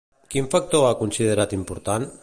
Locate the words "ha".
0.87-0.95